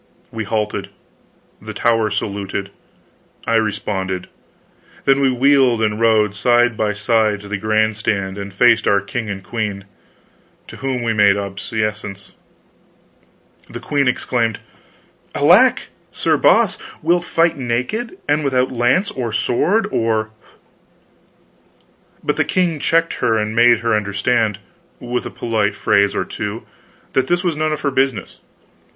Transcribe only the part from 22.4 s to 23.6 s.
king checked her and